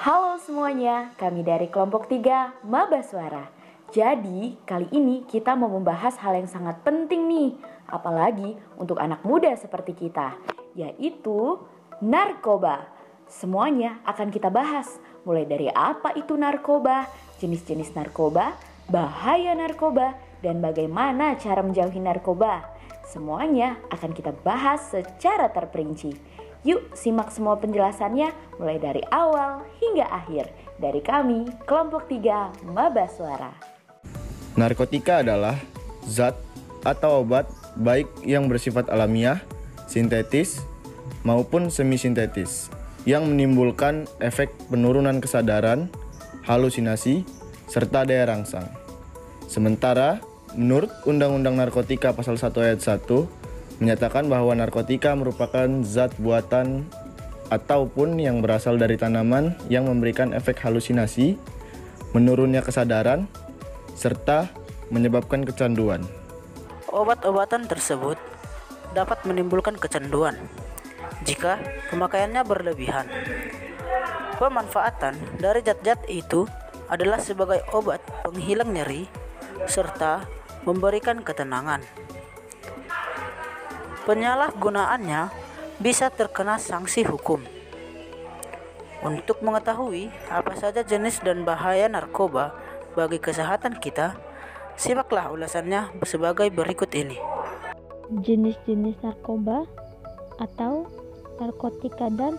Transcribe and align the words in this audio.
Halo 0.00 0.40
semuanya, 0.40 1.12
kami 1.20 1.44
dari 1.44 1.68
kelompok 1.68 2.08
3 2.08 2.64
Maba 2.64 3.04
Suara. 3.04 3.52
Jadi, 3.92 4.56
kali 4.64 4.88
ini 4.96 5.28
kita 5.28 5.52
mau 5.52 5.68
membahas 5.68 6.16
hal 6.24 6.40
yang 6.40 6.48
sangat 6.48 6.80
penting 6.80 7.28
nih, 7.28 7.60
apalagi 7.84 8.56
untuk 8.80 8.96
anak 8.96 9.20
muda 9.28 9.52
seperti 9.60 9.92
kita, 9.92 10.40
yaitu 10.72 11.60
narkoba. 12.00 12.88
Semuanya 13.28 14.00
akan 14.08 14.32
kita 14.32 14.48
bahas, 14.48 14.88
mulai 15.28 15.44
dari 15.44 15.68
apa 15.68 16.16
itu 16.16 16.32
narkoba, 16.32 17.04
jenis-jenis 17.36 17.92
narkoba, 17.92 18.56
bahaya 18.88 19.52
narkoba, 19.52 20.16
dan 20.40 20.64
bagaimana 20.64 21.36
cara 21.36 21.60
menjauhi 21.60 22.00
narkoba. 22.00 22.72
Semuanya 23.04 23.76
akan 23.92 24.16
kita 24.16 24.32
bahas 24.32 24.80
secara 24.80 25.52
terperinci. 25.52 26.40
Yuk 26.60 26.92
simak 26.92 27.32
semua 27.32 27.56
penjelasannya 27.56 28.36
mulai 28.60 28.76
dari 28.76 29.00
awal 29.08 29.64
hingga 29.80 30.04
akhir 30.12 30.52
dari 30.76 31.00
kami 31.00 31.48
kelompok 31.64 32.04
3 32.04 32.68
Maba 32.68 33.08
Suara. 33.08 33.48
Narkotika 34.60 35.24
adalah 35.24 35.56
zat 36.04 36.36
atau 36.84 37.24
obat 37.24 37.48
baik 37.80 38.12
yang 38.28 38.44
bersifat 38.44 38.92
alamiah, 38.92 39.40
sintetis, 39.88 40.60
maupun 41.24 41.72
semi-sintetis 41.72 42.68
yang 43.08 43.24
menimbulkan 43.24 44.04
efek 44.20 44.52
penurunan 44.68 45.16
kesadaran, 45.24 45.88
halusinasi, 46.44 47.24
serta 47.72 48.04
daya 48.04 48.28
rangsang. 48.28 48.68
Sementara, 49.48 50.20
menurut 50.52 50.92
Undang-Undang 51.08 51.56
Narkotika 51.56 52.12
Pasal 52.12 52.36
1 52.36 52.52
Ayat 52.60 52.84
1 52.84 53.39
menyatakan 53.80 54.28
bahwa 54.28 54.52
narkotika 54.52 55.16
merupakan 55.16 55.66
zat 55.82 56.12
buatan 56.20 56.84
ataupun 57.50 58.20
yang 58.20 58.44
berasal 58.44 58.78
dari 58.78 58.94
tanaman 58.94 59.56
yang 59.66 59.88
memberikan 59.88 60.36
efek 60.36 60.60
halusinasi, 60.62 61.34
menurunnya 62.14 62.62
kesadaran, 62.62 63.26
serta 63.96 64.52
menyebabkan 64.92 65.42
kecanduan. 65.42 66.04
Obat-obatan 66.92 67.66
tersebut 67.66 68.20
dapat 68.92 69.22
menimbulkan 69.26 69.78
kecanduan 69.80 70.36
jika 71.24 71.58
pemakaiannya 71.90 72.42
berlebihan. 72.44 73.06
Pemanfaatan 74.36 75.16
dari 75.36 75.60
zat-zat 75.60 76.00
itu 76.08 76.48
adalah 76.90 77.20
sebagai 77.22 77.62
obat 77.70 78.02
penghilang 78.24 78.72
nyeri 78.72 79.06
serta 79.68 80.26
memberikan 80.66 81.22
ketenangan. 81.22 81.84
Penyalahgunaannya 84.10 85.30
bisa 85.78 86.10
terkena 86.10 86.58
sanksi 86.58 87.06
hukum. 87.06 87.46
Untuk 89.06 89.38
mengetahui 89.38 90.10
apa 90.26 90.58
saja 90.58 90.82
jenis 90.82 91.22
dan 91.22 91.46
bahaya 91.46 91.86
narkoba, 91.86 92.50
bagi 92.98 93.22
kesehatan 93.22 93.78
kita, 93.78 94.18
simaklah 94.74 95.30
ulasannya 95.30 95.94
sebagai 96.02 96.50
berikut 96.50 96.90
ini. 96.90 97.22
Jenis-jenis 98.10 98.98
narkoba 98.98 99.62
atau 100.42 100.90
narkotika 101.38 102.10
dan 102.10 102.34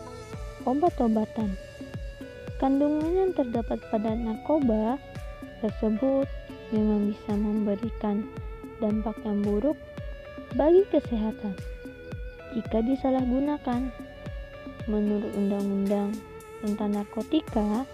obat-obatan. 0.68 1.56
Kandungan 2.60 3.16
yang 3.16 3.32
terdapat 3.32 3.80
pada 3.88 4.12
narkoba 4.12 5.00
tersebut 5.64 6.28
memang 6.76 7.16
bisa 7.16 7.32
memberikan 7.32 8.28
dampak 8.84 9.16
yang 9.24 9.40
buruk 9.40 9.80
bagi 10.56 10.84
kesehatan 10.92 11.56
jika 12.52 12.84
disalahgunakan. 12.84 13.92
Menurut 14.90 15.30
Undang-Undang 15.38 16.10
tentang 16.66 16.90
Narkotika, 16.98 17.86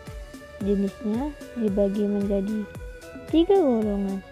Jenisnya 0.64 1.30
dibagi 1.60 2.10
menjadi 2.10 2.66
tiga 3.30 3.60
golongan 3.62 4.26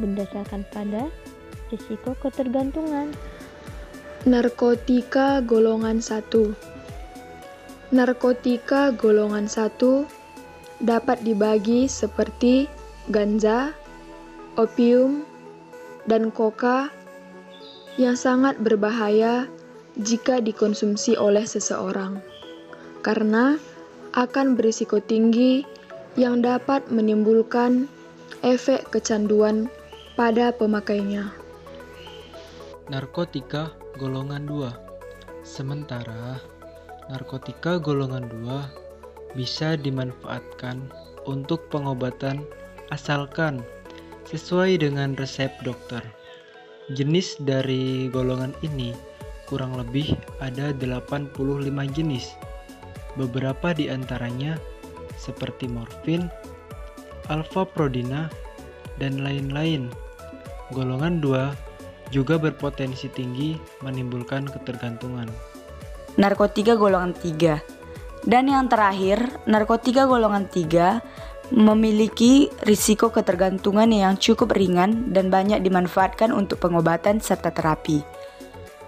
berdasarkan 0.00 0.64
pada 0.72 1.12
risiko 1.68 2.16
ketergantungan. 2.16 3.12
Narkotika 4.24 5.44
golongan 5.44 6.00
1 6.00 7.92
Narkotika 7.92 8.92
golongan 8.96 9.48
1 9.48 9.76
dapat 10.80 11.20
dibagi 11.20 11.84
seperti 11.90 12.68
ganja, 13.12 13.76
opium, 14.56 15.24
dan 16.08 16.32
koka 16.32 16.88
yang 18.00 18.16
sangat 18.16 18.56
berbahaya 18.64 19.44
jika 20.00 20.40
dikonsumsi 20.40 21.20
oleh 21.20 21.44
seseorang. 21.44 22.24
Karena 23.04 23.60
akan 24.16 24.56
berisiko 24.56 25.04
tinggi 25.04 25.68
yang 26.16 26.40
dapat 26.40 26.88
menimbulkan 26.88 27.84
efek 28.40 28.88
kecanduan 28.88 29.68
pada 30.16 30.48
pemakainya. 30.56 31.28
Narkotika 32.88 33.76
golongan 34.00 34.48
2 34.48 35.44
Sementara 35.44 36.40
narkotika 37.12 37.76
golongan 37.76 38.26
2 38.32 39.36
bisa 39.36 39.76
dimanfaatkan 39.76 40.88
untuk 41.28 41.68
pengobatan 41.68 42.42
asalkan 42.90 43.62
sesuai 44.26 44.82
dengan 44.82 45.14
resep 45.14 45.50
dokter. 45.62 46.02
Jenis 46.90 47.38
dari 47.38 48.10
golongan 48.10 48.50
ini 48.66 48.90
kurang 49.46 49.78
lebih 49.78 50.14
ada 50.42 50.74
85 50.74 51.34
jenis 51.94 52.34
Beberapa 53.18 53.74
di 53.74 53.90
antaranya 53.90 54.54
seperti 55.18 55.66
morfin, 55.66 56.30
alfa-prodina, 57.26 58.30
dan 59.02 59.18
lain-lain. 59.20 59.90
Golongan 60.70 61.18
2 61.18 62.14
juga 62.14 62.38
berpotensi 62.38 63.10
tinggi 63.10 63.58
menimbulkan 63.82 64.46
ketergantungan. 64.46 65.26
Narkotika 66.18 66.78
golongan 66.78 67.14
3 67.18 67.80
dan 68.28 68.52
yang 68.52 68.68
terakhir, 68.68 69.40
narkotika 69.48 70.04
golongan 70.04 70.44
3 70.44 71.00
memiliki 71.50 72.50
risiko 72.62 73.10
ketergantungan 73.10 73.90
yang 73.90 74.14
cukup 74.14 74.54
ringan 74.54 75.10
dan 75.10 75.28
banyak 75.28 75.62
dimanfaatkan 75.62 76.30
untuk 76.30 76.62
pengobatan 76.62 77.18
serta 77.18 77.50
terapi. 77.50 78.02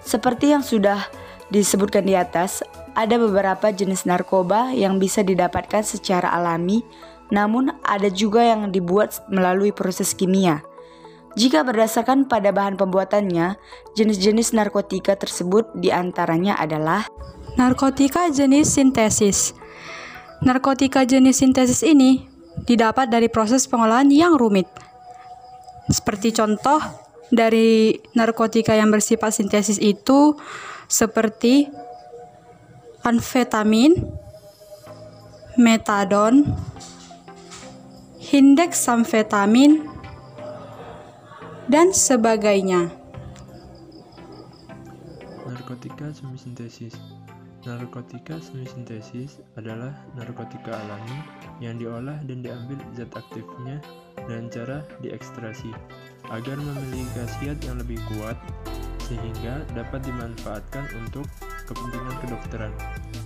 Seperti 0.03 0.55
yang 0.55 0.63
sudah 0.63 1.07
disebutkan 1.51 2.07
di 2.07 2.15
atas, 2.15 2.63
ada 2.95 3.19
beberapa 3.19 3.71
jenis 3.71 4.07
narkoba 4.07 4.75
yang 4.75 4.99
bisa 4.99 5.23
didapatkan 5.23 5.83
secara 5.83 6.31
alami, 6.33 6.83
namun 7.31 7.75
ada 7.83 8.09
juga 8.11 8.43
yang 8.43 8.71
dibuat 8.71 9.23
melalui 9.31 9.71
proses 9.71 10.15
kimia. 10.15 10.63
Jika 11.33 11.65
berdasarkan 11.65 12.29
pada 12.29 12.53
bahan 12.53 12.77
pembuatannya, 12.77 13.57
jenis-jenis 13.97 14.53
narkotika 14.53 15.17
tersebut 15.17 15.65
di 15.73 15.89
antaranya 15.89 16.61
adalah 16.61 17.09
narkotika 17.57 18.29
jenis 18.29 18.69
sintesis. 18.69 19.57
Narkotika 20.45 21.09
jenis 21.09 21.41
sintesis 21.41 21.81
ini 21.81 22.32
didapat 22.65 23.09
dari 23.11 23.27
proses 23.33 23.65
pengolahan 23.67 24.09
yang 24.13 24.37
rumit. 24.37 24.69
Seperti 25.91 26.31
contoh 26.31 26.79
dari 27.33 27.97
narkotika 28.13 28.77
yang 28.77 28.93
bersifat 28.93 29.33
sintesis 29.33 29.81
itu 29.81 30.37
seperti 30.87 31.73
amfetamin, 33.03 33.97
metadon, 35.59 36.45
indeks 38.33 38.85
amfetamin, 38.87 39.89
dan 41.67 41.91
sebagainya. 41.97 42.93
Narkotika 45.49 46.13
semisintesis 46.13 46.93
Narkotika 47.63 48.43
semisintesis 48.43 49.39
adalah 49.55 49.95
narkotika 50.19 50.75
alami 50.75 51.15
yang 51.63 51.79
diolah 51.79 52.19
dan 52.27 52.43
diambil 52.43 52.75
zat 52.91 53.15
aktifnya 53.15 53.79
dengan 54.19 54.51
cara 54.51 54.83
diekstrasi 54.99 55.71
agar 56.35 56.59
memiliki 56.59 57.07
khasiat 57.15 57.63
yang 57.63 57.79
lebih 57.79 58.03
kuat 58.11 58.35
sehingga 59.07 59.63
dapat 59.79 60.03
dimanfaatkan 60.03 60.91
untuk 61.07 61.23
kepentingan 61.71 62.19
kedokteran. 62.27 62.75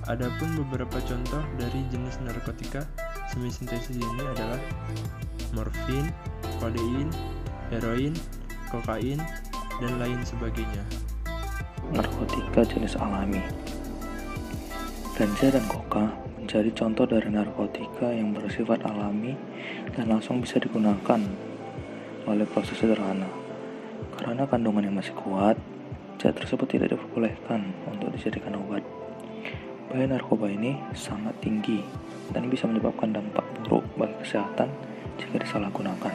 Adapun 0.04 0.52
beberapa 0.68 1.00
contoh 1.08 1.40
dari 1.56 1.80
jenis 1.88 2.20
narkotika 2.20 2.84
semisintesis 3.32 3.96
ini 3.96 4.24
adalah 4.36 4.60
morfin, 5.56 6.12
kodein, 6.60 7.08
heroin, 7.72 8.12
kokain, 8.68 9.16
dan 9.80 9.92
lain 9.96 10.20
sebagainya. 10.28 10.84
Narkotika 11.88 12.68
jenis 12.68 13.00
alami 13.00 13.40
Ganja 15.16 15.48
dan 15.48 15.64
koka 15.64 16.12
menjadi 16.36 16.68
contoh 16.76 17.08
dari 17.08 17.32
narkotika 17.32 18.12
yang 18.12 18.36
bersifat 18.36 18.84
alami 18.84 19.32
dan 19.96 20.12
langsung 20.12 20.44
bisa 20.44 20.60
digunakan 20.60 21.16
oleh 22.28 22.44
proses 22.44 22.76
sederhana. 22.76 23.24
Karena 24.20 24.44
kandungan 24.44 24.84
yang 24.84 24.92
masih 24.92 25.16
kuat, 25.16 25.56
zat 26.20 26.36
tersebut 26.36 26.68
tidak 26.68 26.92
diperbolehkan 26.92 27.64
untuk 27.88 28.12
dijadikan 28.12 28.60
obat. 28.60 28.84
bahaya 29.88 30.20
narkoba 30.20 30.52
ini 30.52 30.76
sangat 30.92 31.32
tinggi 31.40 31.80
dan 32.36 32.52
bisa 32.52 32.68
menyebabkan 32.68 33.16
dampak 33.16 33.48
buruk 33.64 33.88
bagi 33.96 34.20
kesehatan 34.20 34.68
jika 35.16 35.40
disalahgunakan. 35.40 36.12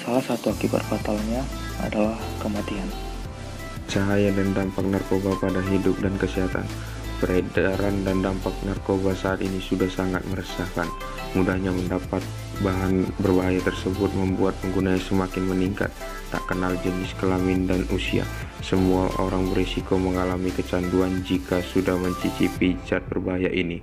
Salah 0.00 0.24
satu 0.24 0.56
akibat 0.56 0.80
fatalnya 0.88 1.44
adalah 1.84 2.16
kematian. 2.40 2.88
Cahaya 3.92 4.32
dan 4.32 4.56
dampak 4.56 4.88
narkoba 4.88 5.36
pada 5.36 5.60
hidup 5.68 6.00
dan 6.00 6.16
kesehatan. 6.16 6.64
Peredaran 7.24 8.04
dan 8.04 8.20
dampak 8.20 8.52
narkoba 8.68 9.16
saat 9.16 9.40
ini 9.40 9.56
sudah 9.56 9.88
sangat 9.88 10.20
meresahkan. 10.28 10.84
Mudahnya 11.32 11.72
mendapat 11.72 12.20
bahan 12.60 13.08
berbahaya 13.16 13.64
tersebut 13.64 14.12
membuat 14.12 14.52
penggunanya 14.60 15.00
semakin 15.00 15.48
meningkat, 15.48 15.88
tak 16.28 16.44
kenal 16.44 16.76
jenis 16.84 17.16
kelamin 17.16 17.64
dan 17.64 17.80
usia. 17.88 18.28
Semua 18.60 19.08
orang 19.16 19.48
berisiko 19.48 19.96
mengalami 19.96 20.52
kecanduan 20.52 21.24
jika 21.24 21.64
sudah 21.64 21.96
mencicipi 21.96 22.76
zat 22.84 23.08
berbahaya 23.08 23.48
ini. 23.48 23.80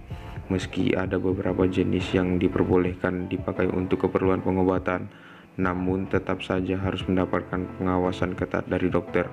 Meski 0.54 0.94
ada 0.94 1.18
beberapa 1.18 1.66
jenis 1.66 2.14
yang 2.14 2.38
diperbolehkan 2.38 3.26
dipakai 3.26 3.66
untuk 3.74 4.06
keperluan 4.06 4.46
pengobatan, 4.46 5.10
namun 5.58 6.06
tetap 6.06 6.46
saja 6.46 6.78
harus 6.78 7.02
mendapatkan 7.10 7.66
pengawasan 7.82 8.38
ketat 8.38 8.70
dari 8.70 8.86
dokter. 8.94 9.26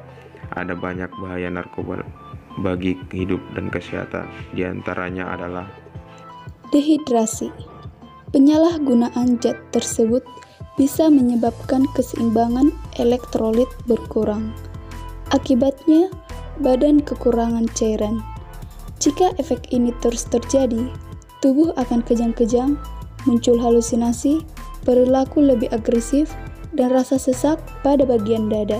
Ada 0.49 0.73
banyak 0.73 1.13
bahaya 1.21 1.53
narkoba 1.53 2.01
bagi 2.61 2.99
hidup 3.15 3.41
dan 3.55 3.71
kesehatan. 3.71 4.29
Di 4.55 4.67
antaranya 4.67 5.35
adalah 5.35 5.67
dehidrasi. 6.75 7.49
Penyalahgunaan 8.29 9.41
zat 9.41 9.57
tersebut 9.73 10.21
bisa 10.77 11.09
menyebabkan 11.09 11.89
keseimbangan 11.97 12.71
elektrolit 13.01 13.67
berkurang. 13.89 14.53
Akibatnya, 15.33 16.13
badan 16.61 17.01
kekurangan 17.01 17.67
cairan. 17.73 18.21
Jika 19.01 19.33
efek 19.41 19.73
ini 19.73 19.95
terus 20.05 20.29
terjadi, 20.29 20.91
tubuh 21.41 21.73
akan 21.81 22.05
kejang-kejang, 22.05 22.77
muncul 23.25 23.57
halusinasi, 23.57 24.45
perilaku 24.85 25.41
lebih 25.41 25.71
agresif, 25.71 26.31
dan 26.77 26.93
rasa 26.93 27.17
sesak 27.17 27.59
pada 27.81 28.05
bagian 28.05 28.47
dada. 28.53 28.79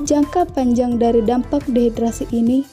Jangka 0.00 0.48
panjang 0.56 0.96
dari 0.96 1.20
dampak 1.20 1.68
dehidrasi 1.68 2.24
ini 2.32 2.64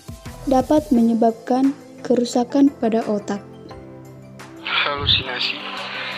dapat 0.47 0.87
menyebabkan 0.95 1.75
kerusakan 1.99 2.71
pada 2.79 3.03
otak. 3.11 3.43
Halusinasi 4.63 5.59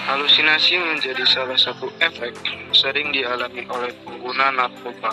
Halusinasi 0.06 0.77
menjadi 0.77 1.25
salah 1.25 1.57
satu 1.57 1.89
efek 2.01 2.38
sering 2.69 3.09
dialami 3.09 3.65
oleh 3.69 3.89
pengguna 4.06 4.53
narkoba, 4.53 5.09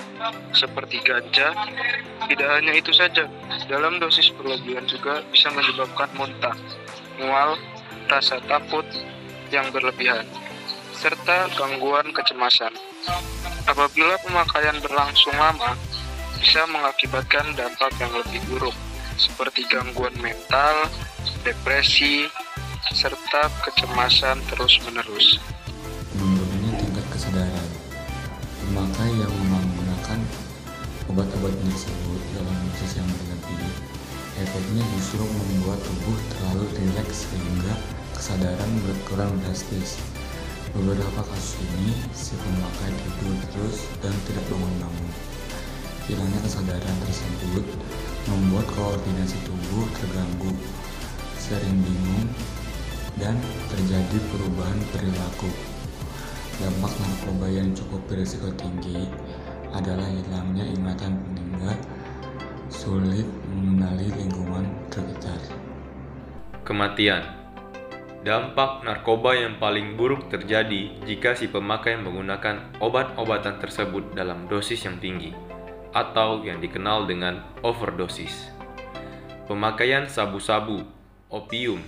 seperti 0.52 1.00
ganja. 1.00 1.56
Tidak 2.29 2.49
hanya 2.52 2.76
itu 2.76 2.93
saja, 2.93 3.25
dalam 3.69 3.96
dosis 3.96 4.29
berlebihan 4.37 4.85
juga 4.85 5.25
bisa 5.32 5.49
menyebabkan 5.56 6.08
muntah, 6.17 6.56
mual, 7.17 7.56
rasa 8.12 8.40
takut 8.44 8.85
yang 9.49 9.69
berlebihan, 9.73 10.25
serta 10.96 11.49
gangguan 11.56 12.12
kecemasan. 12.12 12.73
Apabila 13.69 14.17
pemakaian 14.25 14.81
berlangsung 14.81 15.37
lama, 15.37 15.76
bisa 16.41 16.65
mengakibatkan 16.73 17.53
dampak 17.53 17.93
yang 18.00 18.09
lebih 18.17 18.41
buruk, 18.49 18.73
seperti 19.20 19.69
gangguan 19.69 20.17
mental, 20.25 20.88
depresi, 21.44 22.32
serta 22.97 23.53
kecemasan 23.69 24.41
terus-menerus. 24.49 25.37
Menurunnya 26.17 26.81
tingkat 26.81 27.06
kesadaran. 27.12 27.69
Pemakai 28.65 29.11
yang 29.20 29.35
menggunakan 29.53 30.21
obat-obat 31.12 31.53
tersebut 31.69 32.21
dalam 32.41 32.56
dosis 32.73 32.97
yang 32.97 33.09
berlebih, 33.21 33.69
efeknya 34.41 34.85
justru 34.97 35.21
membuat 35.29 35.76
tubuh 35.85 36.17
terlalu 36.32 36.64
rileks 36.73 37.29
sehingga 37.29 37.76
kesadaran 38.17 38.71
berkurang 38.81 39.37
drastis. 39.44 40.00
Beberapa 40.78 41.26
kasus 41.26 41.58
ini, 41.58 41.90
si 42.14 42.38
pemakai 42.38 42.94
tidur 42.94 43.34
terus 43.50 43.90
dan 43.98 44.14
tidak 44.30 44.46
bangun-bangun. 44.46 45.10
Hilangnya 46.06 46.38
kesadaran 46.46 46.96
tersebut 47.02 47.66
membuat 48.30 48.62
koordinasi 48.78 49.42
tubuh 49.42 49.90
terganggu, 49.98 50.54
sering 51.34 51.82
bingung, 51.82 52.30
dan 53.19 53.34
terjadi 53.75 54.22
perubahan 54.30 54.78
perilaku. 54.94 55.50
Dampak 56.62 56.94
narkoba 56.94 57.50
yang 57.50 57.75
cukup 57.75 57.98
berisiko 58.06 58.54
tinggi 58.54 59.10
adalah 59.75 60.06
hilangnya 60.06 60.62
ingatan 60.62 61.19
peninggal, 61.19 61.75
sulit 62.70 63.26
mengenali 63.50 64.14
lingkungan 64.14 64.70
sekitar. 64.94 65.42
Kematian 66.62 67.38
Dampak 68.19 68.82
narkoba 68.82 69.38
yang 69.38 69.62
paling 69.62 69.94
buruk 69.94 70.26
terjadi 70.26 70.91
jika 71.06 71.38
si 71.38 71.47
pemakai 71.47 71.94
menggunakan 72.03 72.82
obat-obatan 72.82 73.62
tersebut 73.62 74.11
dalam 74.11 74.50
dosis 74.50 74.82
yang 74.82 74.99
tinggi 74.99 75.31
atau 75.94 76.43
yang 76.43 76.59
dikenal 76.59 77.06
dengan 77.06 77.47
overdosis. 77.62 78.50
Pemakaian 79.47 80.11
sabu-sabu, 80.11 80.82
opium, 81.31 81.79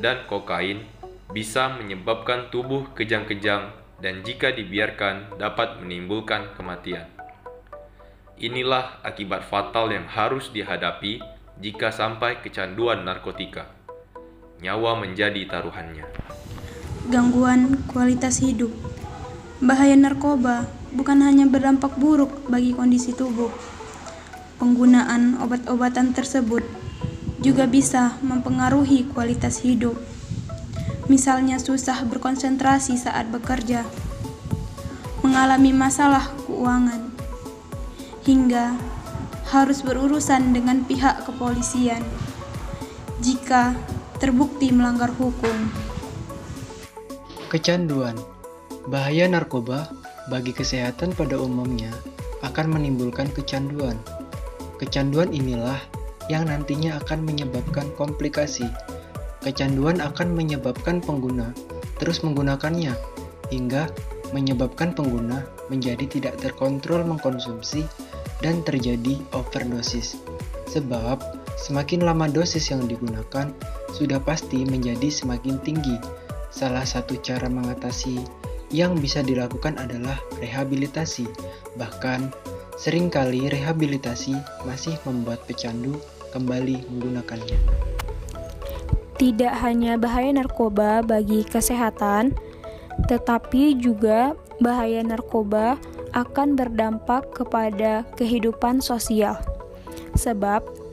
dan 0.00 0.24
kokain 0.24 0.88
bisa 1.36 1.76
menyebabkan 1.76 2.48
tubuh 2.48 2.88
kejang-kejang 2.96 3.68
dan 4.00 4.24
jika 4.24 4.56
dibiarkan 4.56 5.36
dapat 5.36 5.84
menimbulkan 5.84 6.56
kematian. 6.56 7.12
Inilah 8.40 9.04
akibat 9.04 9.44
fatal 9.52 9.92
yang 9.92 10.08
harus 10.08 10.48
dihadapi 10.48 11.20
jika 11.60 11.92
sampai 11.92 12.40
kecanduan 12.40 13.04
narkotika 13.04 13.73
nyawa 14.62 15.00
menjadi 15.00 15.42
taruhannya. 15.48 16.06
Gangguan 17.10 17.82
kualitas 17.90 18.38
hidup. 18.38 18.70
Bahaya 19.58 19.96
narkoba 19.96 20.68
bukan 20.94 21.24
hanya 21.26 21.48
berdampak 21.48 21.98
buruk 21.98 22.46
bagi 22.46 22.70
kondisi 22.76 23.10
tubuh. 23.16 23.50
Penggunaan 24.62 25.42
obat-obatan 25.42 26.14
tersebut 26.14 26.62
juga 27.44 27.68
bisa 27.68 28.16
mempengaruhi 28.24 29.10
kualitas 29.10 29.60
hidup. 29.60 29.98
Misalnya 31.10 31.60
susah 31.60 32.00
berkonsentrasi 32.08 32.96
saat 32.96 33.28
bekerja, 33.28 33.84
mengalami 35.20 35.76
masalah 35.76 36.32
keuangan, 36.48 37.12
hingga 38.24 38.72
harus 39.52 39.84
berurusan 39.84 40.56
dengan 40.56 40.80
pihak 40.88 41.28
kepolisian. 41.28 42.00
Jika 43.20 43.76
terbukti 44.18 44.70
melanggar 44.70 45.10
hukum. 45.14 45.70
Kecanduan 47.50 48.18
Bahaya 48.84 49.24
narkoba 49.24 49.88
bagi 50.28 50.52
kesehatan 50.52 51.16
pada 51.16 51.40
umumnya 51.40 51.88
akan 52.44 52.76
menimbulkan 52.76 53.32
kecanduan. 53.32 53.96
Kecanduan 54.76 55.32
inilah 55.32 55.80
yang 56.28 56.52
nantinya 56.52 57.00
akan 57.00 57.24
menyebabkan 57.24 57.88
komplikasi. 57.96 58.68
Kecanduan 59.40 60.04
akan 60.04 60.36
menyebabkan 60.36 61.00
pengguna 61.00 61.56
terus 61.96 62.20
menggunakannya 62.20 62.92
hingga 63.48 63.88
menyebabkan 64.36 64.92
pengguna 64.92 65.48
menjadi 65.72 66.04
tidak 66.04 66.36
terkontrol 66.44 67.08
mengkonsumsi 67.08 67.88
dan 68.44 68.60
terjadi 68.68 69.16
overdosis. 69.32 70.20
Sebab 70.68 71.22
semakin 71.56 72.04
lama 72.04 72.28
dosis 72.28 72.68
yang 72.68 72.84
digunakan, 72.84 73.48
sudah 73.94 74.18
pasti 74.18 74.66
menjadi 74.66 75.06
semakin 75.06 75.62
tinggi. 75.62 75.94
Salah 76.50 76.82
satu 76.82 77.14
cara 77.22 77.46
mengatasi 77.46 78.18
yang 78.74 78.98
bisa 78.98 79.22
dilakukan 79.22 79.78
adalah 79.78 80.18
rehabilitasi. 80.42 81.30
Bahkan, 81.78 82.34
sering 82.74 83.06
kali 83.06 83.46
rehabilitasi 83.46 84.34
masih 84.66 84.98
membuat 85.06 85.46
pecandu 85.46 85.94
kembali 86.34 86.82
menggunakannya. 86.90 87.58
Tidak 89.14 89.54
hanya 89.62 89.94
bahaya 89.94 90.34
narkoba 90.34 91.06
bagi 91.06 91.46
kesehatan, 91.46 92.34
tetapi 93.06 93.78
juga 93.78 94.34
bahaya 94.58 95.06
narkoba 95.06 95.78
akan 96.18 96.58
berdampak 96.58 97.30
kepada 97.30 98.02
kehidupan 98.18 98.82
sosial. 98.82 99.38
Sebab 100.18 100.83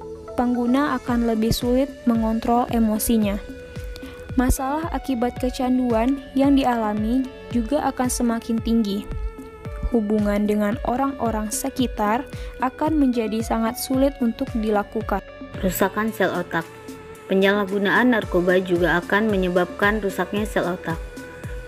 pengguna 0.41 0.97
akan 0.97 1.29
lebih 1.29 1.53
sulit 1.53 1.93
mengontrol 2.09 2.65
emosinya. 2.73 3.37
Masalah 4.33 4.89
akibat 4.89 5.37
kecanduan 5.37 6.17
yang 6.33 6.57
dialami 6.57 7.21
juga 7.53 7.85
akan 7.93 8.09
semakin 8.09 8.57
tinggi. 8.57 9.05
Hubungan 9.93 10.49
dengan 10.49 10.81
orang-orang 10.89 11.53
sekitar 11.53 12.25
akan 12.57 12.91
menjadi 12.97 13.37
sangat 13.45 13.77
sulit 13.77 14.17
untuk 14.17 14.49
dilakukan. 14.57 15.21
Rusakan 15.61 16.09
sel 16.09 16.33
otak. 16.33 16.65
Penyalahgunaan 17.29 18.17
narkoba 18.17 18.57
juga 18.65 18.97
akan 18.97 19.29
menyebabkan 19.29 20.01
rusaknya 20.01 20.49
sel 20.49 20.65
otak. 20.65 20.97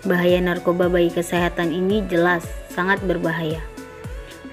Bahaya 0.01 0.41
narkoba 0.41 0.89
bagi 0.89 1.13
kesehatan 1.13 1.69
ini 1.69 2.01
jelas 2.09 2.41
sangat 2.73 2.97
berbahaya. 3.05 3.72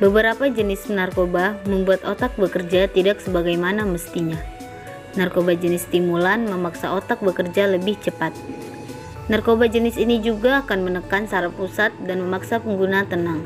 Beberapa 0.00 0.48
jenis 0.48 0.88
narkoba 0.88 1.60
membuat 1.68 2.08
otak 2.08 2.32
bekerja 2.40 2.88
tidak 2.88 3.20
sebagaimana 3.20 3.84
mestinya. 3.84 4.40
Narkoba 5.12 5.52
jenis 5.52 5.84
stimulan 5.84 6.48
memaksa 6.48 6.88
otak 6.96 7.20
bekerja 7.20 7.68
lebih 7.68 8.00
cepat. 8.00 8.32
Narkoba 9.28 9.68
jenis 9.68 10.00
ini 10.00 10.24
juga 10.24 10.64
akan 10.64 10.88
menekan 10.88 11.28
saraf 11.28 11.52
pusat 11.52 11.92
dan 12.08 12.24
memaksa 12.24 12.64
pengguna 12.64 13.04
tenang. 13.12 13.44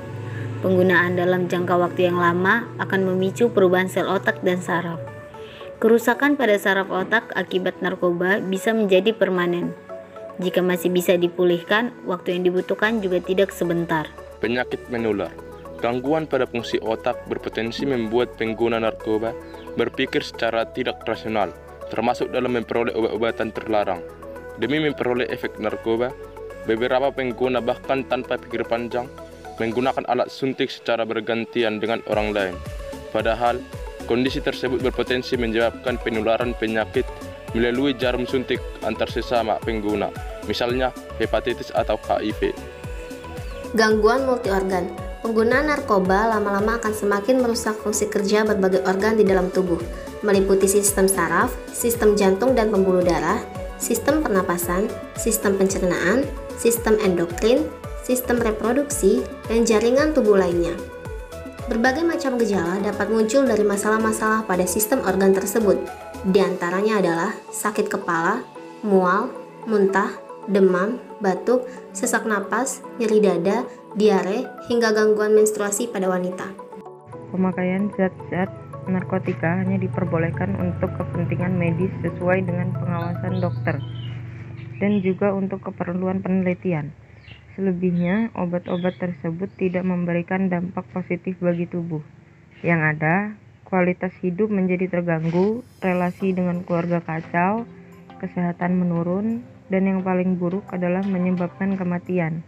Penggunaan 0.63 1.19
dalam 1.19 1.51
jangka 1.51 1.75
waktu 1.75 2.07
yang 2.07 2.23
lama 2.23 2.71
akan 2.79 3.03
memicu 3.03 3.51
perubahan 3.51 3.91
sel 3.91 4.07
otak 4.07 4.39
dan 4.47 4.63
saraf. 4.63 5.03
Kerusakan 5.83 6.39
pada 6.39 6.55
saraf 6.55 6.87
otak 6.87 7.35
akibat 7.35 7.83
narkoba 7.83 8.39
bisa 8.39 8.71
menjadi 8.71 9.11
permanen. 9.11 9.75
Jika 10.39 10.63
masih 10.63 10.95
bisa 10.95 11.19
dipulihkan, 11.19 11.91
waktu 12.07 12.39
yang 12.39 12.47
dibutuhkan 12.47 13.03
juga 13.03 13.19
tidak 13.19 13.51
sebentar. 13.51 14.07
Penyakit 14.39 14.87
menular 14.87 15.44
Gangguan 15.85 16.25
pada 16.25 16.49
fungsi 16.49 16.81
otak 16.81 17.29
berpotensi 17.29 17.85
membuat 17.85 18.41
pengguna 18.41 18.81
narkoba 18.81 19.37
berpikir 19.77 20.25
secara 20.25 20.65
tidak 20.73 21.05
rasional, 21.05 21.53
termasuk 21.93 22.33
dalam 22.33 22.57
memperoleh 22.57 22.97
obat-obatan 22.97 23.53
terlarang. 23.53 24.01
Demi 24.57 24.81
memperoleh 24.81 25.29
efek 25.29 25.61
narkoba, 25.61 26.09
beberapa 26.65 27.13
pengguna 27.13 27.61
bahkan 27.61 28.01
tanpa 28.09 28.41
pikir 28.41 28.65
panjang 28.65 29.05
menggunakan 29.61 30.09
alat 30.09 30.33
suntik 30.33 30.73
secara 30.73 31.05
bergantian 31.05 31.77
dengan 31.85 32.01
orang 32.09 32.33
lain. 32.33 32.57
Padahal, 33.13 33.61
kondisi 34.09 34.41
tersebut 34.41 34.81
berpotensi 34.81 35.37
menyebabkan 35.37 36.01
penularan 36.01 36.57
penyakit 36.57 37.05
melalui 37.53 37.93
jarum 37.93 38.25
suntik 38.25 38.57
antar 38.89 39.13
sesama 39.13 39.61
pengguna, 39.61 40.09
misalnya 40.49 40.97
hepatitis 41.21 41.69
atau 41.77 42.01
HIV. 42.09 42.57
Gangguan 43.77 44.25
multiorgan 44.25 45.04
Penggunaan 45.25 45.73
narkoba 45.73 46.37
lama-lama 46.37 46.77
akan 46.77 46.93
semakin 46.93 47.41
merusak 47.41 47.81
fungsi 47.81 48.13
kerja 48.13 48.45
berbagai 48.45 48.85
organ 48.85 49.17
di 49.17 49.25
dalam 49.25 49.49
tubuh, 49.49 49.81
meliputi 50.21 50.69
sistem 50.69 51.09
saraf, 51.09 51.49
sistem 51.73 52.13
jantung 52.13 52.53
dan 52.53 52.69
pembuluh 52.69 53.01
darah, 53.01 53.41
sistem 53.81 54.21
pernapasan, 54.21 54.85
sistem 55.17 55.57
pencernaan, 55.57 56.29
sistem 56.61 57.01
endokrin, 57.01 57.65
sistem 58.05 58.37
reproduksi, 58.37 59.25
dan 59.49 59.65
jaringan 59.65 60.13
tubuh 60.13 60.37
lainnya. 60.37 60.77
Berbagai 61.73 62.05
macam 62.05 62.37
gejala 62.37 62.85
dapat 62.85 63.09
muncul 63.09 63.49
dari 63.49 63.65
masalah-masalah 63.65 64.45
pada 64.45 64.69
sistem 64.69 65.01
organ 65.09 65.33
tersebut. 65.33 65.81
Di 66.29 66.45
antaranya 66.45 67.01
adalah 67.01 67.33
sakit 67.49 67.89
kepala, 67.89 68.45
mual, 68.85 69.33
muntah, 69.65 70.13
demam, 70.53 71.01
batuk, 71.25 71.65
sesak 71.97 72.29
napas, 72.29 72.85
nyeri 73.01 73.25
dada, 73.25 73.65
diare, 73.97 74.45
hingga 74.69 74.93
gangguan 74.93 75.33
menstruasi 75.33 75.89
pada 75.89 76.13
wanita. 76.13 76.53
Pemakaian 77.33 77.89
zat-zat 77.97 78.53
narkotika 78.85 79.65
hanya 79.65 79.81
diperbolehkan 79.81 80.61
untuk 80.61 80.93
kepentingan 81.01 81.57
medis 81.57 81.89
sesuai 82.05 82.45
dengan 82.45 82.77
pengawasan 82.77 83.41
dokter 83.41 83.81
dan 84.85 85.01
juga 85.01 85.33
untuk 85.33 85.65
keperluan 85.65 86.21
penelitian. 86.21 86.93
Selebihnya, 87.55 88.35
obat-obat 88.35 88.99
tersebut 88.99 89.47
tidak 89.55 89.87
memberikan 89.87 90.51
dampak 90.51 90.85
positif 90.91 91.39
bagi 91.39 91.71
tubuh. 91.71 92.03
Yang 92.67 92.81
ada, 92.99 93.17
kualitas 93.63 94.11
hidup 94.21 94.51
menjadi 94.51 94.91
terganggu, 94.91 95.63
relasi 95.79 96.35
dengan 96.35 96.67
keluarga 96.67 96.99
kacau, 96.99 97.63
kesehatan 98.19 98.83
menurun, 98.83 99.47
dan 99.73 99.89
yang 99.89 100.01
paling 100.05 100.37
buruk 100.37 100.65
adalah 100.73 101.01
menyebabkan 101.05 101.77
kematian. 101.79 102.45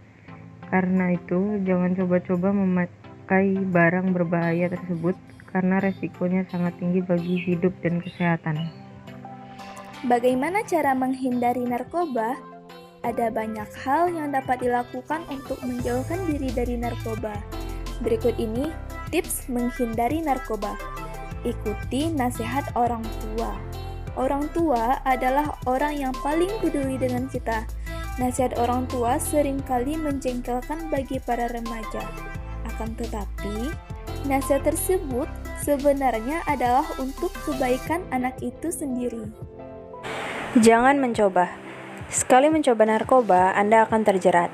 Karena 0.67 1.15
itu, 1.15 1.63
jangan 1.63 1.95
coba-coba 1.95 2.51
memakai 2.51 3.55
barang 3.55 4.11
berbahaya 4.11 4.67
tersebut 4.67 5.15
karena 5.47 5.79
resikonya 5.79 6.43
sangat 6.51 6.75
tinggi 6.77 6.99
bagi 7.01 7.39
hidup 7.39 7.71
dan 7.79 8.03
kesehatan. 8.03 8.67
Bagaimana 10.05 10.61
cara 10.67 10.93
menghindari 10.93 11.65
narkoba? 11.65 12.37
Ada 13.01 13.31
banyak 13.31 13.69
hal 13.87 14.11
yang 14.11 14.35
dapat 14.35 14.61
dilakukan 14.61 15.23
untuk 15.31 15.57
menjauhkan 15.63 16.19
diri 16.27 16.51
dari 16.51 16.75
narkoba. 16.75 17.33
Berikut 18.03 18.35
ini 18.37 18.69
tips 19.09 19.47
menghindari 19.47 20.21
narkoba. 20.21 20.75
Ikuti 21.47 22.11
nasihat 22.11 22.67
orang 22.75 23.01
tua. 23.23 23.55
Orang 24.17 24.49
tua 24.49 24.97
adalah 25.05 25.61
orang 25.69 25.93
yang 25.93 26.13
paling 26.25 26.49
peduli 26.57 26.97
dengan 26.97 27.29
kita. 27.29 27.69
Nasihat 28.17 28.57
orang 28.57 28.89
tua 28.89 29.21
sering 29.21 29.61
kali 29.61 29.93
menjengkelkan 29.93 30.89
bagi 30.89 31.21
para 31.21 31.45
remaja. 31.53 32.01
Akan 32.65 32.97
tetapi, 32.97 33.69
nasihat 34.25 34.65
tersebut 34.65 35.29
sebenarnya 35.61 36.41
adalah 36.49 36.81
untuk 36.97 37.29
kebaikan 37.45 38.01
anak 38.09 38.41
itu 38.41 38.73
sendiri. 38.73 39.21
Jangan 40.57 40.97
mencoba. 40.97 41.53
Sekali 42.09 42.49
mencoba 42.49 42.89
narkoba, 42.89 43.53
Anda 43.53 43.85
akan 43.85 44.01
terjerat. 44.01 44.49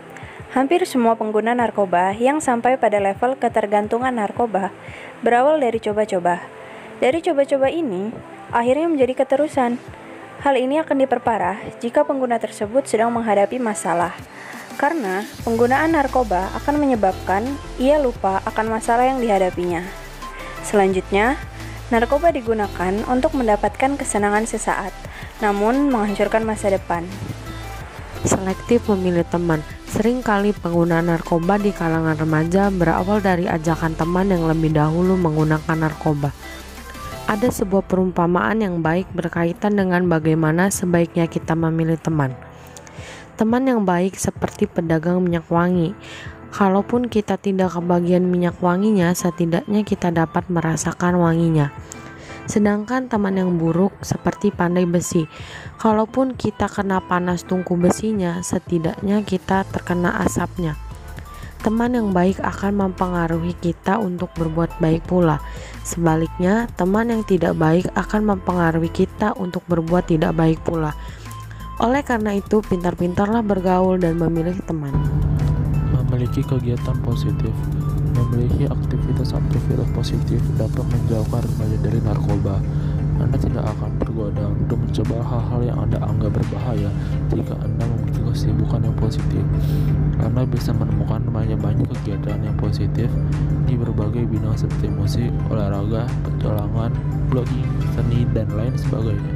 Hampir 0.51 0.83
semua 0.83 1.15
pengguna 1.15 1.55
narkoba 1.55 2.11
yang 2.11 2.43
sampai 2.43 2.75
pada 2.75 2.99
level 2.99 3.39
ketergantungan 3.39 4.11
narkoba 4.11 4.75
berawal 5.23 5.55
dari 5.55 5.79
coba-coba. 5.79 6.43
Dari 6.99 7.23
coba-coba 7.23 7.71
ini, 7.71 8.32
akhirnya 8.53 8.87
menjadi 8.87 9.25
keterusan. 9.25 9.81
Hal 10.45 10.55
ini 10.55 10.77
akan 10.77 11.03
diperparah 11.03 11.81
jika 11.81 12.05
pengguna 12.05 12.37
tersebut 12.37 12.85
sedang 12.85 13.09
menghadapi 13.09 13.57
masalah. 13.57 14.13
Karena 14.77 15.25
penggunaan 15.41 15.93
narkoba 15.93 16.49
akan 16.61 16.77
menyebabkan 16.77 17.45
ia 17.81 17.97
lupa 17.97 18.41
akan 18.45 18.77
masalah 18.77 19.09
yang 19.09 19.21
dihadapinya. 19.21 19.81
Selanjutnya, 20.65 21.37
narkoba 21.93 22.33
digunakan 22.33 22.93
untuk 23.09 23.37
mendapatkan 23.37 23.97
kesenangan 23.97 24.49
sesaat, 24.49 24.93
namun 25.41 25.93
menghancurkan 25.93 26.41
masa 26.41 26.73
depan. 26.73 27.05
Selektif 28.23 28.87
memilih 28.87 29.27
teman. 29.27 29.59
Seringkali 29.93 30.57
penggunaan 30.57 31.05
narkoba 31.05 31.61
di 31.61 31.69
kalangan 31.69 32.17
remaja 32.17 32.73
berawal 32.73 33.21
dari 33.21 33.45
ajakan 33.45 33.93
teman 33.93 34.31
yang 34.33 34.49
lebih 34.49 34.73
dahulu 34.73 35.13
menggunakan 35.13 35.77
narkoba. 35.77 36.33
Ada 37.23 37.55
sebuah 37.55 37.87
perumpamaan 37.87 38.59
yang 38.59 38.83
baik 38.83 39.07
berkaitan 39.15 39.79
dengan 39.79 40.03
bagaimana 40.11 40.67
sebaiknya 40.67 41.31
kita 41.31 41.55
memilih 41.55 41.95
teman. 41.95 42.35
Teman 43.39 43.63
yang 43.63 43.87
baik 43.87 44.19
seperti 44.19 44.67
pedagang 44.67 45.23
minyak 45.23 45.47
wangi. 45.47 45.95
Kalaupun 46.51 47.07
kita 47.07 47.39
tidak 47.39 47.79
kebagian 47.79 48.27
minyak 48.27 48.59
wanginya, 48.59 49.15
setidaknya 49.15 49.87
kita 49.87 50.11
dapat 50.11 50.51
merasakan 50.51 51.15
wanginya. 51.15 51.71
Sedangkan 52.43 53.07
teman 53.07 53.39
yang 53.39 53.55
buruk 53.55 53.95
seperti 54.03 54.51
pandai 54.51 54.83
besi, 54.83 55.23
kalaupun 55.79 56.35
kita 56.35 56.67
kena 56.67 56.99
panas 56.99 57.47
tungku 57.47 57.79
besinya, 57.79 58.43
setidaknya 58.43 59.23
kita 59.23 59.63
terkena 59.71 60.19
asapnya. 60.27 60.75
Teman 61.63 61.95
yang 61.95 62.11
baik 62.11 62.43
akan 62.43 62.75
mempengaruhi 62.75 63.55
kita 63.63 63.95
untuk 63.95 64.27
berbuat 64.35 64.83
baik 64.83 65.07
pula. 65.07 65.39
Sebaliknya, 65.87 66.67
teman 66.75 67.07
yang 67.07 67.23
tidak 67.23 67.55
baik 67.55 67.87
akan 67.95 68.35
mempengaruhi 68.35 68.91
kita 68.91 69.31
untuk 69.39 69.63
berbuat 69.71 70.11
tidak 70.11 70.35
baik 70.35 70.59
pula. 70.67 70.91
Oleh 71.79 72.03
karena 72.03 72.35
itu, 72.35 72.59
pintar-pintarlah 72.59 73.39
bergaul 73.39 73.95
dan 73.95 74.19
memilih 74.19 74.59
teman. 74.67 74.91
Memiliki 75.95 76.43
kegiatan 76.43 76.99
positif 76.99 77.55
Memiliki 78.13 78.69
aktivitas-aktivitas 78.69 79.89
positif 79.97 80.37
dapat 80.53 80.85
menjauhkan 80.85 81.41
remaja 81.41 81.77
dari 81.81 81.99
narkoba. 82.05 82.61
Anda 83.21 83.37
tidak 83.37 83.65
akan 83.77 83.91
tergoda 84.01 84.45
untuk 84.49 84.77
mencoba 84.81 85.15
hal-hal 85.21 85.61
yang 85.61 85.77
Anda 85.85 85.97
anggap 86.01 86.31
berbahaya 86.33 86.89
jika 87.29 87.53
Anda 87.61 87.83
memiliki 87.85 88.21
kesibukan 88.25 88.81
yang 88.81 88.95
positif. 88.97 89.43
Anda 90.23 90.47
bisa 90.47 90.71
menemukan 90.73 91.21
banyak 91.29 91.59
banyak 91.59 91.87
kegiatan 91.99 92.39
yang 92.41 92.57
positif 92.57 93.09
di 93.69 93.73
berbagai 93.77 94.25
bidang 94.29 94.57
seperti 94.57 94.87
musik, 94.89 95.29
olahraga, 95.49 96.09
petualangan, 96.25 96.91
blogging, 97.29 97.67
seni, 97.93 98.25
dan 98.33 98.49
lain 98.53 98.73
sebagainya. 98.77 99.33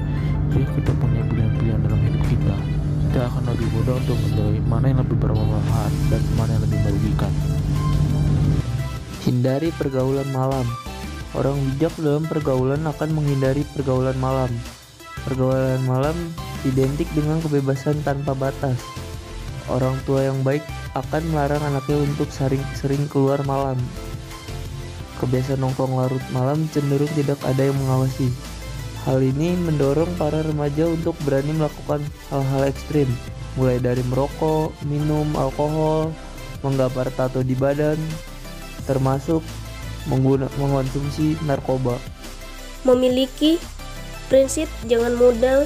Jika 0.54 0.70
kita 0.80 0.92
punya 0.98 1.22
pilihan-pilihan 1.28 1.80
dalam 1.84 2.00
hidup 2.02 2.24
kita, 2.30 2.56
kita 3.10 3.20
akan 3.34 3.44
lebih 3.52 3.68
mudah 3.76 3.96
untuk 4.00 4.18
memilih 4.30 4.64
mana 4.70 4.86
yang 4.90 5.00
lebih 5.04 5.18
bermanfaat 5.20 5.94
dan 6.10 6.22
mana 6.40 6.50
yang 6.56 6.64
lebih 6.66 6.80
merugikan. 6.86 7.34
Hindari 9.28 9.70
pergaulan 9.76 10.30
malam. 10.32 10.87
Orang 11.38 11.62
bijak 11.62 11.94
dalam 12.02 12.26
pergaulan 12.26 12.82
akan 12.82 13.14
menghindari 13.14 13.62
pergaulan 13.78 14.18
malam. 14.18 14.50
Pergaulan 15.22 15.78
malam 15.86 16.18
identik 16.66 17.06
dengan 17.14 17.38
kebebasan 17.46 18.02
tanpa 18.02 18.34
batas. 18.34 18.82
Orang 19.70 20.02
tua 20.10 20.26
yang 20.26 20.42
baik 20.42 20.66
akan 20.98 21.30
melarang 21.30 21.62
anaknya 21.62 22.02
untuk 22.02 22.26
sering-sering 22.34 23.06
keluar 23.06 23.38
malam. 23.46 23.78
Kebiasaan 25.22 25.62
nongkrong 25.62 25.94
larut 25.94 26.26
malam 26.34 26.66
cenderung 26.74 27.12
tidak 27.14 27.38
ada 27.46 27.70
yang 27.70 27.78
mengawasi. 27.86 28.34
Hal 29.06 29.22
ini 29.22 29.54
mendorong 29.62 30.18
para 30.18 30.42
remaja 30.42 30.90
untuk 30.90 31.14
berani 31.22 31.54
melakukan 31.54 32.02
hal-hal 32.34 32.66
ekstrim, 32.66 33.06
mulai 33.54 33.78
dari 33.78 34.02
merokok, 34.10 34.74
minum 34.90 35.30
alkohol, 35.38 36.10
menggambar 36.66 37.14
tato 37.14 37.46
di 37.46 37.54
badan, 37.54 38.02
termasuk 38.90 39.46
mengguna, 40.08 40.48
mengonsumsi 40.58 41.36
narkoba. 41.46 42.00
Memiliki 42.84 43.60
Prinsip 44.28 44.68
jangan 44.92 45.16
mudah 45.16 45.64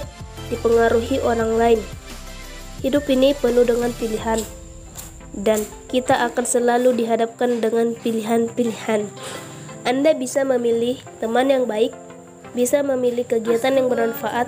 dipengaruhi 0.53 1.17
orang 1.25 1.57
lain. 1.57 1.81
Hidup 2.85 3.09
ini 3.09 3.33
penuh 3.33 3.65
dengan 3.65 3.89
pilihan, 3.97 4.37
dan 5.33 5.65
kita 5.89 6.29
akan 6.29 6.45
selalu 6.45 6.93
dihadapkan 6.93 7.57
dengan 7.57 7.97
pilihan-pilihan. 7.97 9.09
Anda 9.81 10.13
bisa 10.13 10.45
memilih 10.45 11.01
teman 11.17 11.49
yang 11.49 11.65
baik, 11.65 11.89
bisa 12.53 12.85
memilih 12.85 13.25
kegiatan 13.25 13.73
yang 13.81 13.89
bermanfaat, 13.89 14.45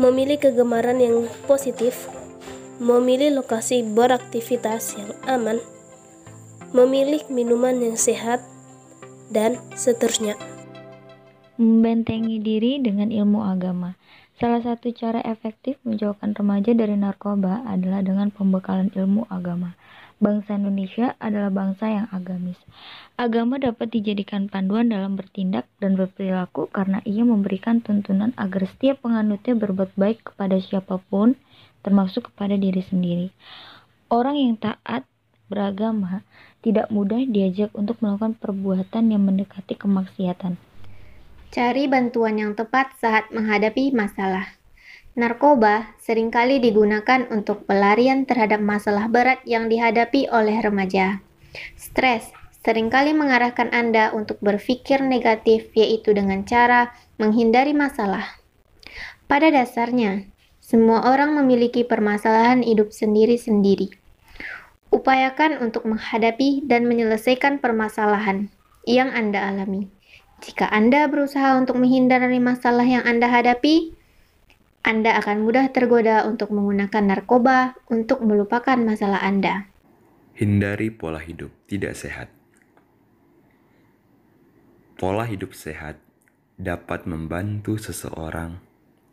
memilih 0.00 0.40
kegemaran 0.40 0.96
yang 0.96 1.28
positif, 1.44 2.08
memilih 2.80 3.44
lokasi 3.44 3.84
beraktivitas 3.84 4.96
yang 4.96 5.12
aman, 5.28 5.60
memilih 6.72 7.20
minuman 7.28 7.76
yang 7.76 8.00
sehat, 8.00 8.40
dan 9.32 9.56
seterusnya. 9.72 10.36
Membentengi 11.56 12.38
diri 12.38 12.78
dengan 12.78 13.08
ilmu 13.08 13.40
agama. 13.40 13.96
Salah 14.36 14.60
satu 14.64 14.92
cara 14.92 15.20
efektif 15.24 15.80
menjauhkan 15.84 16.36
remaja 16.36 16.72
dari 16.72 16.96
narkoba 16.96 17.64
adalah 17.64 18.04
dengan 18.04 18.28
pembekalan 18.32 18.92
ilmu 18.92 19.28
agama. 19.28 19.76
Bangsa 20.22 20.54
Indonesia 20.54 21.18
adalah 21.18 21.50
bangsa 21.50 21.90
yang 21.90 22.06
agamis. 22.14 22.54
Agama 23.18 23.58
dapat 23.58 23.90
dijadikan 23.90 24.46
panduan 24.46 24.86
dalam 24.86 25.18
bertindak 25.18 25.66
dan 25.82 25.98
berperilaku 25.98 26.70
karena 26.70 27.02
ia 27.02 27.26
memberikan 27.26 27.82
tuntunan 27.82 28.30
agar 28.38 28.70
setiap 28.70 29.02
penganutnya 29.02 29.58
berbuat 29.58 29.98
baik 29.98 30.30
kepada 30.30 30.62
siapa 30.62 31.02
pun, 31.10 31.34
termasuk 31.82 32.30
kepada 32.30 32.54
diri 32.54 32.86
sendiri. 32.86 33.28
Orang 34.14 34.38
yang 34.38 34.54
taat 34.62 35.02
beragama 35.52 36.24
tidak 36.64 36.88
mudah 36.88 37.20
diajak 37.28 37.68
untuk 37.76 38.00
melakukan 38.00 38.32
perbuatan 38.40 39.12
yang 39.12 39.28
mendekati 39.28 39.76
kemaksiatan. 39.76 40.56
Cari 41.52 41.84
bantuan 41.84 42.40
yang 42.40 42.56
tepat 42.56 42.96
saat 42.96 43.28
menghadapi 43.28 43.92
masalah. 43.92 44.56
Narkoba 45.12 45.92
sering 46.00 46.32
kali 46.32 46.56
digunakan 46.56 47.28
untuk 47.28 47.68
pelarian 47.68 48.24
terhadap 48.24 48.64
masalah 48.64 49.12
berat 49.12 49.44
yang 49.44 49.68
dihadapi 49.68 50.32
oleh 50.32 50.56
remaja. 50.64 51.20
Stres 51.76 52.32
sering 52.64 52.88
kali 52.88 53.12
mengarahkan 53.12 53.68
Anda 53.76 54.16
untuk 54.16 54.40
berpikir 54.40 55.04
negatif, 55.04 55.68
yaitu 55.76 56.16
dengan 56.16 56.48
cara 56.48 56.96
menghindari 57.20 57.76
masalah. 57.76 58.40
Pada 59.28 59.52
dasarnya, 59.52 60.32
semua 60.64 61.04
orang 61.04 61.36
memiliki 61.36 61.84
permasalahan 61.84 62.64
hidup 62.64 62.96
sendiri-sendiri. 62.96 64.01
Upayakan 64.92 65.64
untuk 65.64 65.88
menghadapi 65.88 66.68
dan 66.68 66.84
menyelesaikan 66.84 67.64
permasalahan 67.64 68.52
yang 68.84 69.08
Anda 69.08 69.48
alami. 69.48 69.88
Jika 70.44 70.68
Anda 70.68 71.08
berusaha 71.08 71.56
untuk 71.56 71.80
menghindari 71.80 72.36
masalah 72.42 72.84
yang 72.84 73.00
Anda 73.08 73.32
hadapi, 73.32 73.96
Anda 74.84 75.16
akan 75.22 75.48
mudah 75.48 75.72
tergoda 75.72 76.28
untuk 76.28 76.52
menggunakan 76.52 77.08
narkoba 77.08 77.78
untuk 77.88 78.20
melupakan 78.20 78.76
masalah 78.76 79.24
Anda. 79.24 79.72
Hindari 80.36 80.92
pola 80.92 81.22
hidup 81.24 81.48
tidak 81.64 81.96
sehat. 81.96 82.28
Pola 85.00 85.24
hidup 85.24 85.56
sehat 85.56 86.02
dapat 86.60 87.08
membantu 87.08 87.80
seseorang 87.80 88.60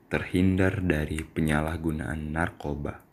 terhindar 0.09 0.81
dari 0.83 1.21
penyalahgunaan 1.21 2.33
narkoba. 2.33 3.08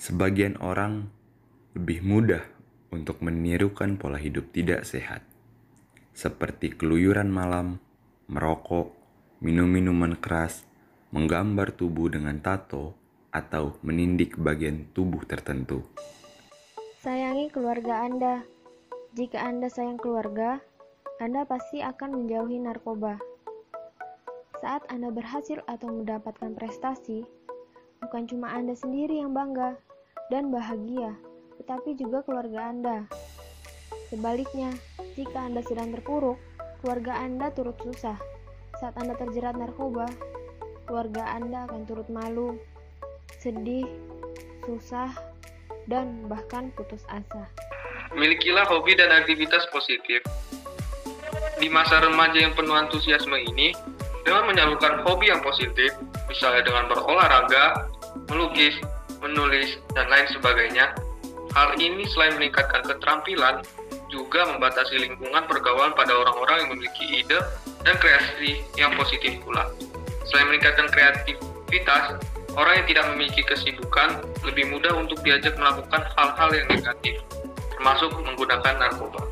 Sebagian 0.00 0.56
orang 0.64 1.12
lebih 1.76 2.00
mudah 2.00 2.40
untuk 2.88 3.20
menirukan 3.20 4.00
pola 4.00 4.16
hidup 4.16 4.48
tidak 4.48 4.88
sehat 4.88 5.20
seperti 6.20 6.72
keluyuran 6.76 7.28
malam, 7.28 7.80
merokok, 8.28 8.92
minum 9.40 9.68
minuman 9.68 10.16
keras, 10.16 10.64
menggambar 11.12 11.72
tubuh 11.76 12.08
dengan 12.12 12.40
tato, 12.40 12.96
atau 13.30 13.78
menindik 13.80 14.36
bagian 14.36 14.90
tubuh 14.90 15.22
tertentu. 15.28 15.86
Sayangi 17.00 17.48
keluarga 17.48 18.04
Anda. 18.04 18.44
Jika 19.16 19.40
Anda 19.40 19.72
sayang 19.72 19.96
keluarga, 19.96 20.60
Anda 21.20 21.48
pasti 21.48 21.80
akan 21.80 22.24
menjauhi 22.24 22.60
narkoba. 22.60 23.16
Saat 24.60 24.84
Anda 24.92 25.08
berhasil 25.08 25.64
atau 25.64 25.88
mendapatkan 25.88 26.52
prestasi, 26.52 27.24
bukan 28.04 28.28
cuma 28.28 28.52
Anda 28.52 28.76
sendiri 28.76 29.24
yang 29.24 29.32
bangga 29.32 29.78
dan 30.30 30.54
bahagia, 30.54 31.12
tetapi 31.58 31.98
juga 31.98 32.22
keluarga 32.22 32.70
Anda. 32.70 32.98
Sebaliknya, 34.08 34.70
jika 35.18 35.42
Anda 35.42 35.60
sedang 35.66 35.90
terpuruk, 35.90 36.38
keluarga 36.80 37.18
Anda 37.18 37.50
turut 37.50 37.76
susah. 37.82 38.16
Saat 38.78 38.96
Anda 38.96 39.18
terjerat 39.18 39.58
narkoba, 39.58 40.06
keluarga 40.86 41.26
Anda 41.34 41.66
akan 41.66 41.84
turut 41.84 42.06
malu, 42.08 42.56
sedih, 43.42 43.86
susah, 44.64 45.10
dan 45.90 46.30
bahkan 46.30 46.70
putus 46.78 47.02
asa. 47.10 47.50
Milikilah 48.14 48.66
hobi 48.66 48.94
dan 48.94 49.10
aktivitas 49.10 49.66
positif. 49.74 50.22
Di 51.58 51.68
masa 51.68 52.00
remaja 52.02 52.40
yang 52.40 52.54
penuh 52.56 52.72
antusiasme 52.72 53.36
ini, 53.36 53.74
dengan 54.24 54.48
menyalurkan 54.48 55.02
hobi 55.04 55.28
yang 55.28 55.42
positif, 55.44 55.92
misalnya 56.26 56.64
dengan 56.64 56.88
berolahraga, 56.88 57.90
melukis, 58.32 58.78
menulis, 59.20 59.80
dan 59.92 60.08
lain 60.08 60.26
sebagainya, 60.32 60.96
hal 61.54 61.68
ini 61.76 62.04
selain 62.10 62.36
meningkatkan 62.40 62.84
keterampilan, 62.84 63.62
juga 64.10 64.42
membatasi 64.50 65.06
lingkungan 65.06 65.46
pergaulan 65.46 65.94
pada 65.94 66.10
orang-orang 66.10 66.66
yang 66.66 66.70
memiliki 66.74 67.04
ide 67.22 67.38
dan 67.86 67.94
kreasi 68.02 68.60
yang 68.74 68.90
positif 68.98 69.38
pula. 69.46 69.70
Selain 70.26 70.50
meningkatkan 70.50 70.90
kreativitas, 70.90 72.18
orang 72.58 72.82
yang 72.82 72.86
tidak 72.90 73.04
memiliki 73.14 73.42
kesibukan 73.46 74.18
lebih 74.42 74.66
mudah 74.70 74.94
untuk 74.98 75.22
diajak 75.22 75.54
melakukan 75.54 76.02
hal-hal 76.18 76.50
yang 76.50 76.66
negatif, 76.66 77.22
termasuk 77.78 78.10
menggunakan 78.18 78.74
narkoba. 78.78 79.22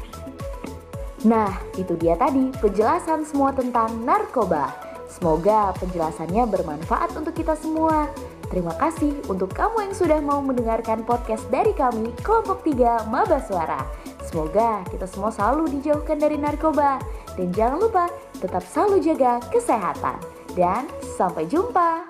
Nah, 1.27 1.51
itu 1.74 1.98
dia 1.98 2.14
tadi 2.14 2.55
penjelasan 2.62 3.27
semua 3.27 3.51
tentang 3.51 3.90
narkoba. 4.07 4.70
Semoga 5.11 5.74
penjelasannya 5.83 6.46
bermanfaat 6.46 7.11
untuk 7.18 7.35
kita 7.35 7.59
semua. 7.59 8.07
Terima 8.48 8.72
kasih 8.80 9.12
untuk 9.28 9.52
kamu 9.52 9.88
yang 9.90 9.94
sudah 9.94 10.20
mau 10.24 10.40
mendengarkan 10.40 11.04
podcast 11.04 11.44
dari 11.52 11.76
kami, 11.76 12.16
Kelompok 12.24 12.64
3 12.64 13.04
Maba 13.12 13.44
Suara. 13.44 13.84
Semoga 14.24 14.84
kita 14.88 15.04
semua 15.04 15.28
selalu 15.28 15.80
dijauhkan 15.80 16.16
dari 16.16 16.40
narkoba. 16.40 17.00
Dan 17.37 17.52
jangan 17.52 17.78
lupa 17.80 18.04
tetap 18.40 18.64
selalu 18.64 19.04
jaga 19.04 19.40
kesehatan. 19.52 20.16
Dan 20.56 20.88
sampai 21.16 21.44
jumpa. 21.44 22.04